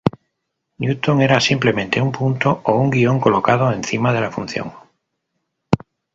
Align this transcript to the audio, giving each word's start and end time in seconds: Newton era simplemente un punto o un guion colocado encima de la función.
Newton 0.79 1.21
era 1.21 1.39
simplemente 1.39 2.01
un 2.01 2.11
punto 2.19 2.49
o 2.65 2.71
un 2.81 2.89
guion 2.89 3.19
colocado 3.19 3.71
encima 3.71 4.11
de 4.11 4.21
la 4.21 4.31
función. 4.31 4.73